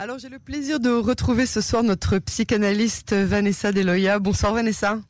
[0.00, 4.20] Alors j'ai le plaisir de retrouver ce soir notre psychanalyste Vanessa Deloya.
[4.20, 5.00] Bonsoir Vanessa.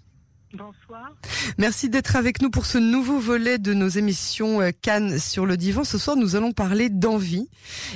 [0.54, 1.12] Bonsoir.
[1.58, 5.58] Merci d'être avec nous pour ce nouveau volet de nos émissions euh, Cannes sur le
[5.58, 5.84] divan.
[5.84, 7.50] Ce soir, nous allons parler d'envie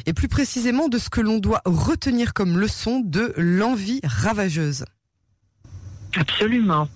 [0.04, 4.85] et plus précisément de ce que l'on doit retenir comme leçon de l'envie ravageuse.
[6.15, 6.90] Absolument.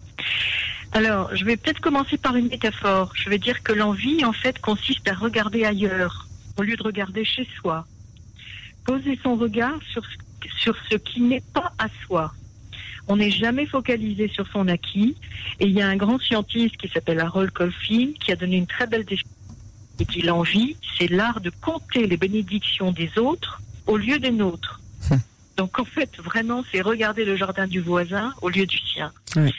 [0.93, 3.15] Alors, je vais peut-être commencer par une métaphore.
[3.17, 6.29] Je vais dire que l'envie, en fait, consiste à regarder ailleurs
[6.59, 7.87] au lieu de regarder chez soi.
[8.87, 10.03] Poser son regard sur,
[10.59, 12.33] sur ce qui n'est pas à soi.
[13.09, 15.17] On n'est jamais focalisé sur son acquis.
[15.61, 18.67] Et il y a un grand scientiste qui s'appelle Harold Colfin qui a donné une
[18.67, 19.31] très belle définition.
[19.99, 24.81] Et dit l'envie, c'est l'art de compter les bénédictions des autres au lieu des nôtres.
[25.57, 29.11] Donc en fait, vraiment, c'est regarder le jardin du voisin au lieu du sien.
[29.37, 29.55] Oui.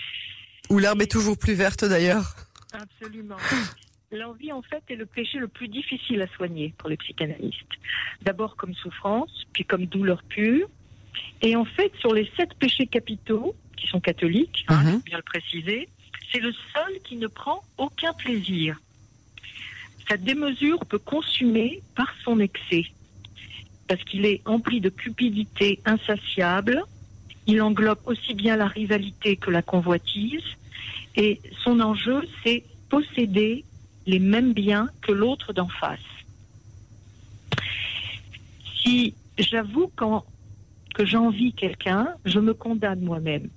[0.69, 2.35] Où l'herbe est toujours plus verte d'ailleurs.
[2.71, 3.37] Absolument.
[4.11, 7.73] L'envie, en fait, est le péché le plus difficile à soigner pour les psychanalystes.
[8.21, 10.69] D'abord comme souffrance, puis comme douleur pure.
[11.41, 15.01] Et en fait, sur les sept péchés capitaux, qui sont catholiques, hein, Mhm.
[15.01, 15.89] bien le préciser,
[16.31, 18.79] c'est le seul qui ne prend aucun plaisir.
[20.07, 22.85] Sa démesure peut consumer par son excès,
[23.89, 26.81] parce qu'il est empli de cupidité insatiable.
[27.45, 30.43] Il englobe aussi bien la rivalité que la convoitise.
[31.15, 33.65] Et son enjeu, c'est posséder
[34.07, 35.99] les mêmes biens que l'autre d'en face.
[38.81, 39.91] Si j'avoue
[40.95, 43.49] que j'envie quelqu'un, je me condamne moi-même.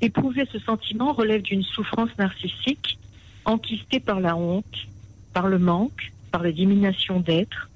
[0.00, 2.98] Éprouver ce sentiment relève d'une souffrance narcissique
[3.44, 4.86] enquistée par la honte,
[5.32, 7.70] par le manque, par les diminutions d'être,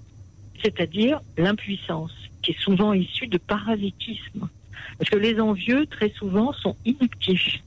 [0.62, 4.48] c'est-à-dire l'impuissance, qui est souvent issue de parasitisme.
[4.98, 7.62] Parce que les envieux, très souvent, sont inactifs.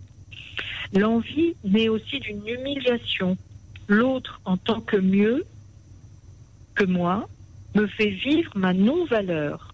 [0.94, 3.38] L'envie naît aussi d'une humiliation.
[3.88, 5.46] L'autre, en tant que mieux
[6.74, 7.28] que moi,
[7.76, 9.74] me fait vivre ma non-valeur.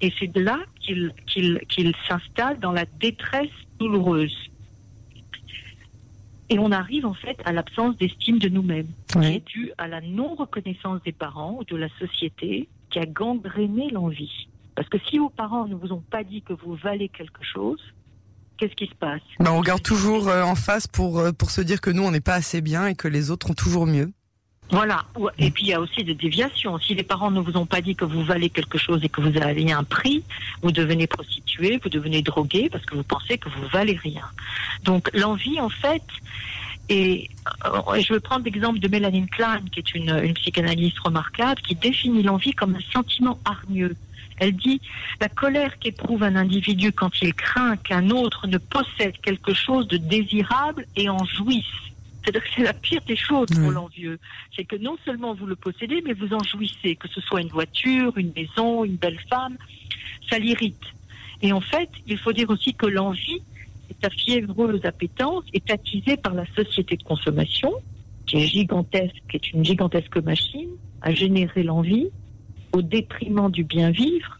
[0.00, 4.36] Et c'est de là qu'il s'installe dans la détresse douloureuse.
[6.50, 10.00] Et on arrive en fait à l'absence d'estime de nous-mêmes, qui est due à la
[10.00, 14.48] non-reconnaissance des parents ou de la société qui a gangréné l'envie.
[14.74, 17.82] Parce que si vos parents ne vous ont pas dit que vous valez quelque chose,
[18.58, 21.60] qu'est-ce qui se passe Ben, on regarde toujours euh, en face pour, euh, pour se
[21.60, 24.12] dire que nous, on n'est pas assez bien et que les autres ont toujours mieux.
[24.70, 25.04] Voilà.
[25.38, 26.78] Et puis il y a aussi des déviations.
[26.78, 29.22] Si les parents ne vous ont pas dit que vous valez quelque chose et que
[29.22, 30.22] vous avez un prix,
[30.62, 34.26] vous devenez prostituée, vous devenez droguée parce que vous pensez que vous valez rien.
[34.84, 36.02] Donc l'envie, en fait,
[36.88, 37.28] et
[37.66, 41.74] euh, je vais prendre l'exemple de Mélanie Klein, qui est une, une psychanalyste remarquable, qui
[41.74, 43.94] définit l'envie comme un sentiment hargneux.
[44.38, 44.80] Elle dit
[45.20, 49.96] la colère qu'éprouve un individu quand il craint qu'un autre ne possède quelque chose de
[49.96, 51.64] désirable et en jouisse.
[52.22, 53.74] C'est-à-dire que c'est la pire des choses pour Oui.
[53.74, 54.18] l'envieux.
[54.54, 57.48] C'est que non seulement vous le possédez, mais vous en jouissez, que ce soit une
[57.48, 59.56] voiture, une maison, une belle femme,
[60.30, 60.82] ça l'irrite.
[61.42, 63.42] Et en fait, il faut dire aussi que l'envie,
[64.02, 67.72] sa fiévreuse appétence, est attisée par la société de consommation,
[68.26, 72.08] qui est gigantesque, qui est une gigantesque machine à générer l'envie
[72.72, 74.38] au détriment du bien vivre.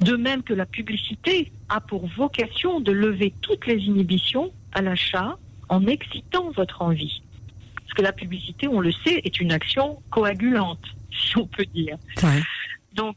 [0.00, 5.36] De même que la publicité a pour vocation de lever toutes les inhibitions à l'achat
[5.68, 7.22] en excitant votre envie.
[7.74, 11.96] Parce que la publicité, on le sait, est une action coagulante, si on peut dire.
[12.94, 13.16] Donc,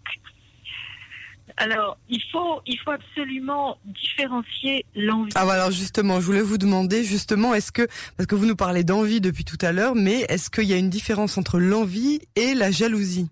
[1.57, 5.31] alors, il faut, il faut absolument différencier l'envie.
[5.35, 7.87] Ah, bah alors justement, je voulais vous demander justement, est-ce que,
[8.17, 10.77] parce que vous nous parlez d'envie depuis tout à l'heure, mais est-ce qu'il y a
[10.77, 13.29] une différence entre l'envie et la jalousie?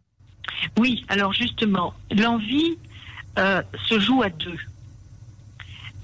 [0.77, 2.77] Oui, alors justement, l'envie
[3.39, 4.57] euh, se joue à deux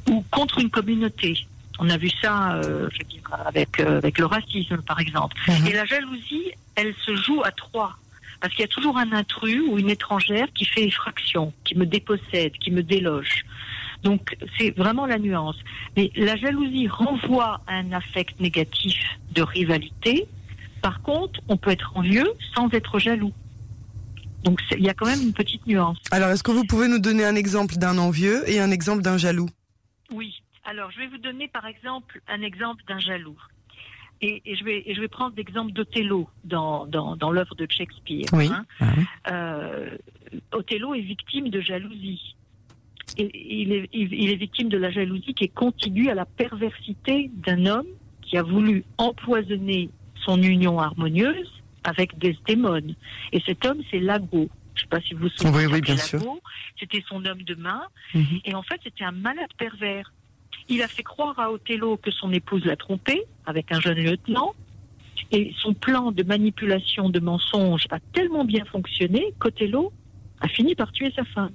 [0.10, 1.38] ou contre une communauté.
[1.80, 5.36] On a vu ça, euh, je veux dire, avec, euh, avec le racisme, par exemple.
[5.48, 5.68] Mhm.
[5.68, 7.96] Et la jalousie, elle se joue à trois.
[8.40, 11.86] Parce qu'il y a toujours un intrus ou une étrangère qui fait effraction, qui me
[11.86, 13.46] dépossède, qui me déloge.
[14.04, 15.58] Donc c'est vraiment la nuance.
[15.96, 18.98] Mais la jalousie renvoie à un affect négatif
[19.32, 20.28] de rivalité.
[20.82, 23.34] Par contre, on peut être envieux sans être jaloux.
[24.44, 25.98] Donc il y a quand même une petite nuance.
[26.12, 29.18] Alors, est-ce que vous pouvez nous donner un exemple d'un envieux et un exemple d'un
[29.18, 29.50] jaloux?
[30.12, 30.42] Oui.
[30.64, 33.38] Alors, je vais vous donner par exemple un exemple d'un jaloux.
[34.22, 37.68] Et, et je vais, et je vais prendre l'exemple d'Othello dans, dans, dans l'œuvre de
[37.70, 38.26] Shakespeare.
[38.34, 38.50] Oui.
[38.52, 38.66] hein.
[39.32, 39.96] Euh,
[40.52, 42.36] Othello est victime de jalousie.
[43.18, 43.30] Et
[43.62, 47.30] il est, il il est victime de la jalousie qui est contiguë à la perversité
[47.36, 47.88] d'un homme
[48.22, 49.90] qui a voulu empoisonner
[50.26, 51.52] son union harmonieuse
[51.84, 52.96] avec Desdémone.
[53.32, 54.50] Et cet homme, c'est Lago.
[54.76, 55.66] Je ne sais pas si vous vous souvenez.
[55.68, 55.96] Oui, bien.
[55.96, 56.42] Lago.
[56.80, 57.84] C'était son homme de main.
[58.14, 58.40] Mhm.
[58.46, 60.12] Et en fait, c'était un malade pervers.
[60.70, 64.54] Il a fait croire à Othello que son épouse l'a trompé avec un jeune lieutenant.
[65.32, 69.92] Et son plan de manipulation, de mensonge a tellement bien fonctionné qu'Othello
[70.40, 71.54] a fini par tuer sa femme.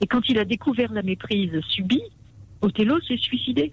[0.00, 2.02] Et quand il a découvert la méprise subie,
[2.60, 3.72] Othello s'est suicidé.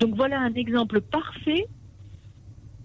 [0.00, 1.66] Donc voilà un exemple parfait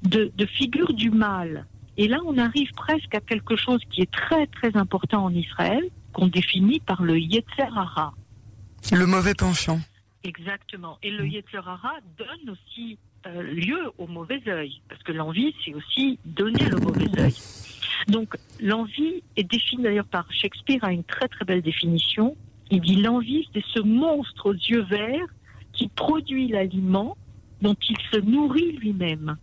[0.03, 1.65] de, figure du mal.
[1.97, 5.83] Et là, on arrive presque à quelque chose qui est très très important en Israël,
[6.13, 8.13] qu'on définit par le Yetzer Hara.
[8.91, 9.79] Le mauvais penchant.
[10.25, 10.97] Exactement.
[11.03, 15.73] Et le Yetzer Hara donne aussi euh, lieu au mauvais œil, parce que l'envie, c'est
[15.73, 17.33] aussi donner le mauvais œil.
[18.07, 22.35] Donc l'envie est définie d'ailleurs par Shakespeare a une très très belle définition.
[22.71, 25.27] Il dit l'envie, c'est ce monstre aux yeux verts
[25.73, 27.15] qui produit l'aliment
[27.61, 29.37] dont il se nourrit lui-même.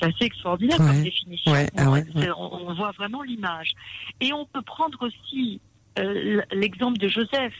[0.00, 0.86] C'est assez extraordinaire Ouais.
[0.86, 1.52] comme définition.
[1.52, 3.72] Ouais, ah on, ouais, c'est- on- on voit vraiment l'image.
[4.20, 5.60] Et on peut prendre aussi
[5.98, 7.54] euh, l'exemple de Joseph.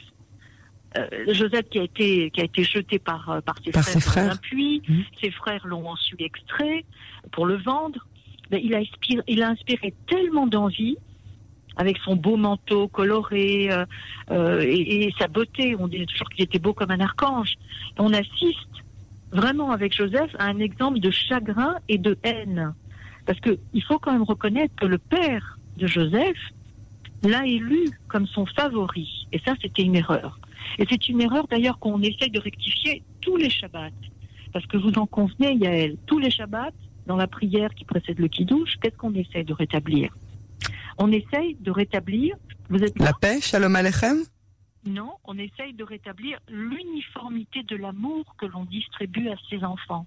[0.96, 4.02] Euh, Joseph qui a été qui a été jeté par euh, par ses Par frères,
[4.02, 4.82] ses dans un puits.
[4.88, 5.04] Mhm.
[5.20, 6.84] Ses frères l'ont ensuite extrait
[7.32, 8.06] pour le vendre.
[8.50, 10.96] Mais il a inspiré, il a inspiré tellement d'envie
[11.76, 13.69] avec son beau manteau coloré
[14.31, 15.76] euh, et, et sa beauté.
[15.78, 17.54] On dit toujours qu'il était beau comme un archange.
[17.98, 18.69] On assiste
[19.32, 22.72] vraiment avec Joseph à un exemple de chagrin et de haine.
[23.26, 26.38] Parce que il faut quand même reconnaître que le père de Joseph
[27.22, 29.26] l'a élu comme son favori.
[29.32, 30.38] Et ça, c'était une erreur.
[30.79, 33.91] Et c'est une erreur d'ailleurs qu'on essaye de rectifier tous les Shabbats.
[34.53, 36.71] Parce que vous en convenez, Yael, tous les Shabbats,
[37.07, 40.15] dans la prière qui précède le Kiddush, qu'est-ce qu'on essaye de rétablir?
[40.99, 42.37] On essaye de rétablir,
[42.71, 44.19] vous êtes La paix, Shalom Alechem
[44.87, 50.07] Non, on essaye de rétablir l'uniformité de l'amour que l'on distribue à ses enfants.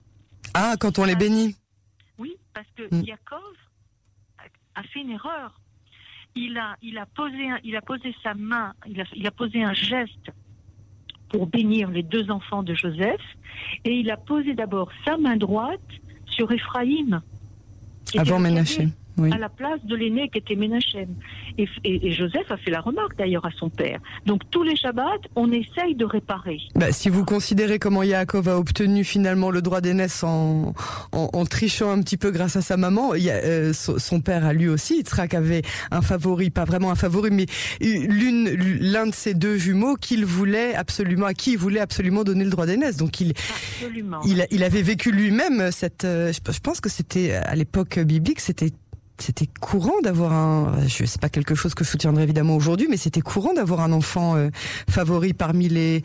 [0.54, 1.56] Ah, quand on les bénit.
[2.18, 3.04] Oui, parce que Mm.
[3.06, 3.56] Yaakov
[4.76, 5.60] a- fait une erreur.
[6.36, 9.64] Il a, il a posé, il a posé sa main, il a, il a posé
[9.64, 10.32] un geste
[11.30, 13.22] pour bénir les deux enfants de Joseph,
[13.86, 15.80] et il a posé d'abord sa main droite
[16.26, 17.22] sur Éphraïm,
[18.18, 18.40] Avant.
[19.18, 19.34] Oui.
[19.34, 21.10] à la place de l'aîné qui était Ménachem.
[21.60, 24.00] Et, et- et Joseph a fait la remarque d'ailleurs à son père.
[24.26, 25.04] Donc tous les Shabbats,
[25.36, 26.58] on essaye de réparer.
[26.76, 30.74] Bah, si vous considérez comment Yaakov a obtenu finalement le droit d'aînesse en,
[31.12, 34.00] en, en trichant un petit peu grâce à sa maman, il y a, euh, son,
[34.00, 35.62] son père a lui aussi, Yitzhak avait
[35.92, 37.46] un favori, pas vraiment un favori, mais
[37.82, 38.50] l'une,
[38.82, 42.50] l'un de ses deux jumeaux qu'il voulait absolument, à qui il voulait absolument donner le
[42.52, 42.98] droit d'aînesse.
[42.98, 43.34] Donc il,
[44.26, 46.06] il, il avait vécu lui-même cette.
[46.06, 48.72] euh, je pense que c'était à l'époque biblique, c'était
[49.22, 50.88] c'était courant d'avoir un.
[50.88, 53.92] Je sais pas quelque chose que je soutiendrai évidemment aujourd'hui, mais c'était courant d'avoir un
[53.92, 54.50] enfant euh,
[54.90, 56.04] favori parmi les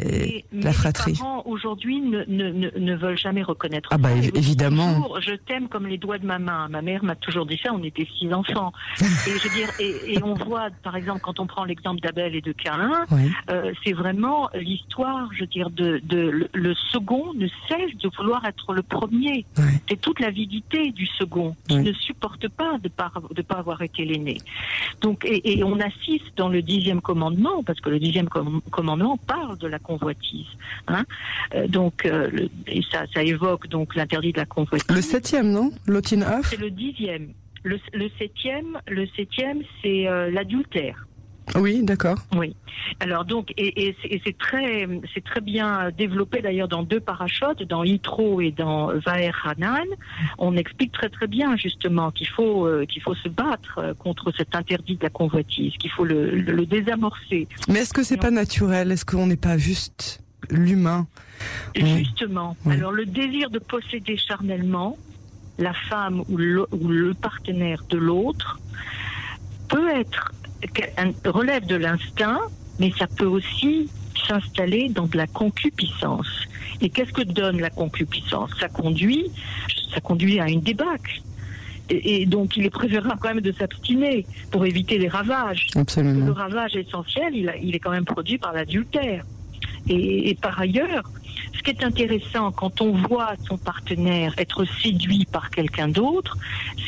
[0.00, 1.12] euh, mais la fratrie.
[1.12, 3.88] Les parents aujourd'hui ne, ne, ne, ne veulent jamais reconnaître.
[3.92, 4.28] Ah bah, ça.
[4.34, 4.94] évidemment.
[4.94, 6.68] toujours, je t'aime comme les doigts de ma main.
[6.68, 7.72] Ma mère m'a toujours dit ça.
[7.72, 8.72] On était six enfants.
[9.00, 12.34] et je veux dire, et, et on voit, par exemple, quand on prend l'exemple d'Abel
[12.34, 13.06] et de Cain,
[13.50, 18.10] euh, c'est vraiment l'histoire, je veux dire, de, de le, le second ne cesse de
[18.16, 19.46] vouloir être le premier.
[19.88, 24.04] C'est toute l'avidité du second qui ne supporte pas de pas de pas avoir été
[24.04, 24.38] l'aîné.
[25.00, 29.16] Donc, et, et on assiste dans le dixième commandement, parce que le dixième com- commandement
[29.16, 30.46] parle de la convoitise.
[30.88, 31.04] Hein
[31.54, 34.94] Euh, donc, euh, le- et ça, ça évoque donc l'interdit de la convoitise.
[34.94, 35.70] Le septième, non?
[35.86, 37.32] Lotin C'est le dixième.
[37.62, 41.06] Le, le septième, le septième, c'est euh, l'adultère.
[41.56, 42.18] Oui, d'accord.
[42.36, 42.54] Oui.
[43.00, 47.00] Alors donc, et, et c'est- et c'est très, c'est très bien développé d'ailleurs dans deux
[47.00, 49.86] parachutes, dans Yitro et dans Vaer Hanan.
[50.38, 54.32] On explique très très bien justement qu'il faut euh, qu'il faut se battre euh, contre
[54.36, 57.48] cet interdit de la convoitise, qu'il faut le, le, le désamorcer.
[57.68, 58.92] Mais est-ce que c'est pas naturel?
[58.92, 61.06] Est-ce qu'on n'est pas juste l'humain?
[61.74, 62.56] Justement.
[62.66, 64.96] Alors le désir de posséder charnellement
[65.58, 68.58] la femme ou le, ou le partenaire de l'autre
[69.68, 70.32] peut être
[71.24, 72.40] relève de l'instinct,
[72.78, 73.88] mais ça peut aussi
[74.26, 76.28] s'installer dans de la concupiscence.
[76.80, 78.50] Et qu'est-ce que donne la concupiscence?
[78.58, 79.26] Ça conduit,
[79.94, 81.20] ça conduit à une débâcle.
[81.88, 85.66] Et, et donc, il est préférable quand même de s'abstiner pour éviter les ravages.
[85.74, 86.32] Le Absolument.
[86.32, 89.24] ravage essentiel, il, a- il est quand même produit par l'adultère.
[89.88, 91.10] Et, et par ailleurs,
[91.54, 96.38] ce qui est intéressant quand on voit son partenaire être séduit par quelqu'un d'autre,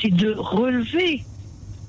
[0.01, 1.25] c'est de relever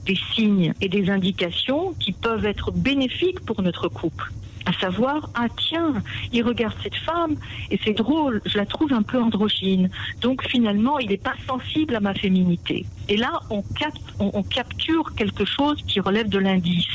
[0.05, 4.31] des signes et des indications qui peuvent être bénéfiques pour notre couple.
[4.65, 5.93] À savoir, ah tiens,
[6.31, 7.35] il regarde cette femme
[7.69, 9.89] et c'est drôle, je la trouve un peu androgyne.
[10.21, 12.85] Donc finalement, il n'est pas sensible à ma féminité.
[13.09, 16.87] Et là, on, capte, on, capture quelque chose qui relève de l'indice.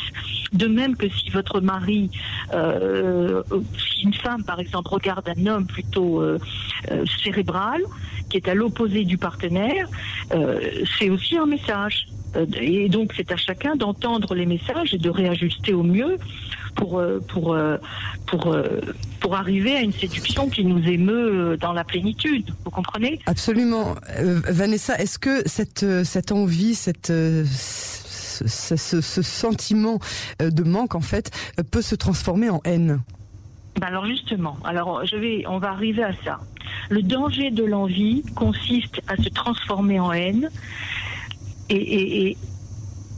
[0.55, 2.11] De même que si votre mari,
[2.55, 3.43] euh,
[3.77, 6.39] si une femme par exemple regarde un homme plutôt euh,
[6.91, 7.83] euh, cérébral,
[8.31, 9.89] qui est à l'opposé du partenaire,
[10.33, 12.09] euh, c'est aussi un message.
[12.39, 16.17] Euh, Et donc c'est à chacun d'entendre les messages et de réajuster au mieux
[16.77, 17.77] pour euh, pour euh,
[18.27, 18.57] pour
[19.21, 22.55] pour arriver à une séduction qui nous émeut dans la plénitude.
[22.65, 23.19] Vous comprenez?
[23.27, 23.95] Absolument.
[24.19, 29.99] Euh, Vanessa, est-ce que cette, cette envie, cette, euh, ce, sentiment
[30.41, 31.31] de manque en fait
[31.71, 33.01] peut se transformer en haine?
[33.81, 36.41] Ben alors justement, alors je vais, on va arriver à ça.
[36.91, 40.51] Le danger de l'envie consiste à se transformer en haine,
[41.71, 42.37] et,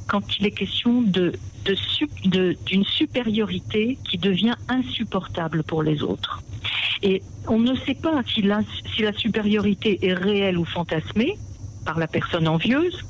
[0.06, 6.42] quand il est question d'une supériorité qui devient insupportable pour les autres.
[7.02, 8.62] Et on ne sait pas si la,
[9.16, 11.38] supériorité est réelle ou fantasmée
[11.84, 13.04] par la personne envieuse.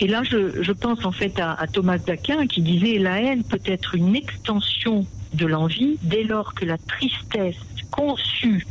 [0.00, 3.42] Et là, je, je pense en fait à, à Thomas d'Aquin qui disait la haine
[3.42, 7.56] peut être une extension de l'envie dès lors que la tristesse
[7.90, 8.66] conçue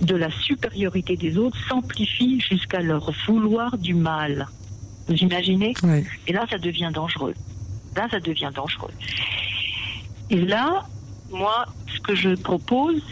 [0.00, 4.46] de la supériorité des autres s'amplifie jusqu'à leur vouloir du mal.
[5.08, 5.74] Vous imaginez
[6.26, 7.34] Et là, ça devient dangereux.
[7.96, 8.90] Là, ça devient dangereux.
[10.30, 10.84] Et là,
[11.30, 13.02] moi, ce que je propose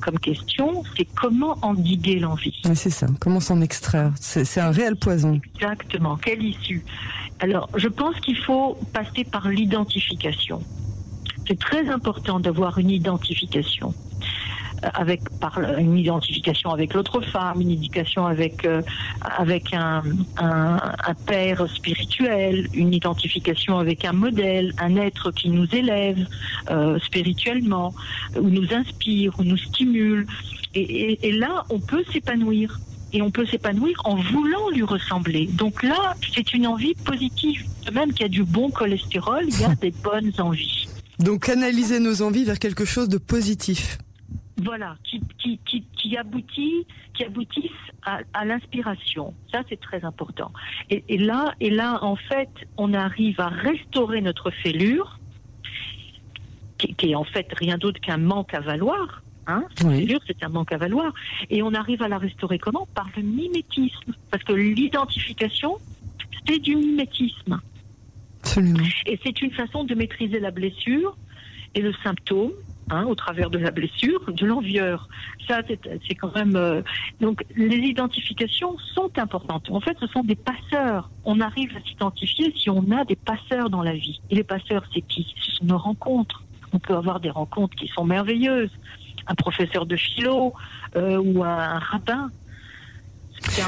[0.00, 2.60] comme question, c'est comment endiguer l'envie.
[2.74, 4.12] c'est ça, comment s'en extraire.
[4.20, 5.40] C'est un réel poison.
[5.54, 6.84] Exactement, quelle issue
[7.40, 10.62] Alors, je pense qu'il faut passer par l'identification.
[11.46, 13.94] C'est très important d'avoir une identification
[14.94, 18.82] avec par une identification avec l'autre femme, une identification avec euh,
[19.20, 20.02] avec un,
[20.36, 20.76] un,
[21.06, 26.26] un, père spirituel, une identification avec un modèle, un être qui nous élève
[26.70, 27.94] euh, spirituellement,
[28.36, 30.26] ou nous inspire, ou nous stimule.
[30.74, 32.78] Et, et, et là, on peut s'épanouir.
[33.12, 35.46] Et on peut s'épanouir en voulant lui ressembler.
[35.46, 37.64] Donc là, c'est une envie positive.
[37.86, 40.88] De même qu'il y a du bon cholestérol, il y a des bonnes envies.
[41.20, 43.98] Donc canaliser nos envies vers quelque chose de positif
[44.56, 47.70] voilà, qui, qui, qui, qui, aboutit, qui aboutissent
[48.04, 49.34] à, à l'inspiration.
[49.50, 50.52] Ça, c'est très important.
[50.90, 55.18] Et, et, là, et là, en fait, on arrive à restaurer notre fêlure,
[56.78, 59.22] qui, qui est en fait rien d'autre qu'un manque à valoir.
[59.46, 60.00] Hein oui.
[60.00, 61.12] Fêlure, c'est un manque à valoir.
[61.50, 62.86] Et on arrive à la restaurer comment?
[62.94, 64.14] Par le mimétisme.
[64.30, 65.78] Parce que l'identification,
[66.46, 67.60] c'est du mimétisme.
[68.40, 68.84] Absolument.
[69.06, 71.16] Et c'est une façon de maîtriser la blessure
[71.74, 72.52] et le symptôme
[72.90, 75.08] Hein, au travers de la blessure, de l'envieur.
[75.48, 76.54] Ça, c'est quand même.
[76.54, 76.82] Euh,
[77.18, 79.70] donc, les identifications sont importantes.
[79.70, 81.08] En fait, ce sont des passeurs.
[81.24, 84.20] On arrive à s'identifier si on a des passeurs dans la vie.
[84.28, 85.34] Et les passeurs, c'est qui?
[85.40, 86.42] Ce sont nos rencontres.
[86.74, 88.70] On peut avoir des rencontres qui sont merveilleuses.
[89.26, 90.52] Un professeur de philo
[90.94, 92.30] euh, ou un, rabbin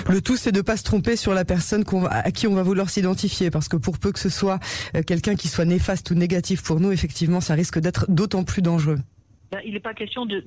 [0.08, 2.90] le tout, c'est de pas se tromper sur la personne à qui on va vouloir
[2.90, 4.58] s'identifier, parce que pour peu que ce soit
[4.94, 8.62] euh, quelqu'un qui soit néfaste ou négatif pour nous, effectivement, ça risque d'être d'autant plus
[8.62, 8.98] dangereux.
[9.64, 10.40] Il n'est pas question de,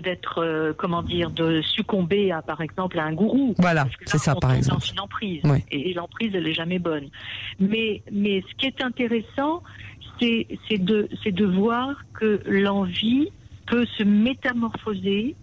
[0.00, 3.54] d'être, euh, comment dire, de succomber à, par exemple, à un gourou.
[3.58, 4.80] Voilà, c'est ça, par exemple.
[4.80, 7.08] Dans une emprise, et, l'emprise, elle est jamais bonne.
[7.60, 9.62] Mais, mais ce qui est intéressant,
[10.18, 13.28] c'est, c'est de, c'est de voir que l'envie
[13.66, 15.36] peut se métamorphoser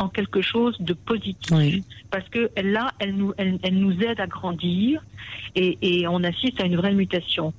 [0.00, 1.84] en quelque chose de positif.
[2.10, 5.04] Parce que là, elle nous, elle, elle, nous aide à grandir
[5.54, 7.52] et, et, on assiste à une vraie mutation.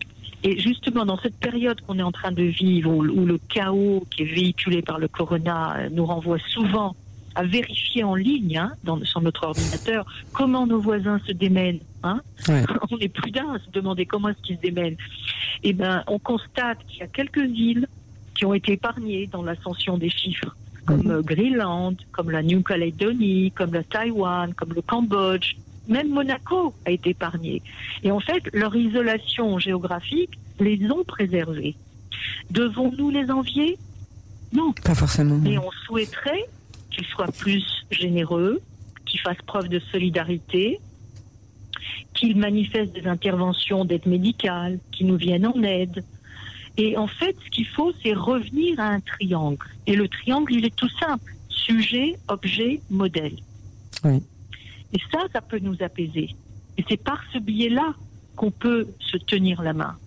[0.44, 4.08] Et justement, dans cette période qu'on est en train de vivre, où, où, le chaos
[4.10, 6.96] qui est véhiculé par le corona euh, nous renvoie souvent
[7.36, 11.80] à vérifier en ligne, hein, dans, sur notre ordinateur, comment nos voisins se démènent.
[12.02, 12.64] Hein ouais.
[12.92, 14.98] On est plus d'un à se demander comment est-ce qu'ils se démènent.
[15.62, 17.88] Eh ben, on constate qu'il y a quelques îles
[18.34, 20.56] qui ont été épargnées dans l'ascension des chiffres
[20.92, 25.56] comme mm Greenland, comme la New Caledonie, comme la Taïwan, comme le Cambodge.
[25.88, 27.62] Même Monaco a été épargné.
[28.04, 31.76] Et en fait, leur isolation géographique les ont préservés.
[32.52, 33.78] Devons-nous les envier?
[34.54, 34.74] Non.
[34.84, 35.38] Pas forcément.
[35.38, 36.46] Mais on souhaiterait
[36.92, 38.62] qu'ils soient plus généreux,
[39.06, 40.80] qu'ils fassent preuve de solidarité,
[42.14, 46.04] qu'ils manifestent des interventions d'aide médicale, qu'ils nous viennent en aide,
[46.78, 49.66] et en fait, ce qu'il faut, c'est revenir à un triangle.
[49.88, 51.36] Et le triangle, il est tout simple.
[51.50, 53.36] Sujet, objet, modèle.
[54.04, 54.24] Oui.
[54.94, 56.36] Et ça, ça peut nous apaiser.
[56.78, 57.94] Et c'est par ce biais-là
[58.36, 59.98] qu'on peut se tenir la main.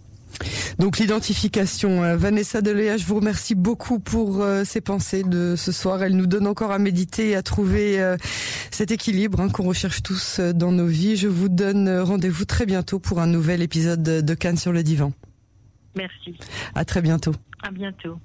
[0.79, 2.03] Donc l'identification.
[2.03, 6.03] Euh, Vanessa Deléa, je vous remercie beaucoup pour euh, ces pensées de ce soir.
[6.03, 8.17] Elle nous donne encore à méditer et à trouver euh,
[8.73, 11.17] cet équilibre hein, qu'on recherche tous euh, dans nos vies.
[11.17, 15.13] Je vous donne rendez-vous très bientôt pour un nouvel épisode de Cannes sur le divan.
[15.97, 16.37] Merci.
[16.75, 17.33] À très bientôt.
[17.63, 18.19] À bientôt.